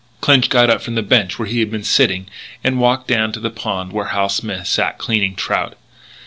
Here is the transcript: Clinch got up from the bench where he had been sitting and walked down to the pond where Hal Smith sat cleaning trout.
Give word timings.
Clinch 0.19 0.49
got 0.49 0.71
up 0.71 0.81
from 0.81 0.95
the 0.95 1.03
bench 1.03 1.37
where 1.37 1.47
he 1.47 1.59
had 1.59 1.69
been 1.69 1.83
sitting 1.83 2.25
and 2.63 2.79
walked 2.79 3.07
down 3.07 3.31
to 3.33 3.39
the 3.39 3.51
pond 3.51 3.93
where 3.93 4.07
Hal 4.07 4.29
Smith 4.29 4.65
sat 4.65 4.97
cleaning 4.97 5.35
trout. 5.35 5.77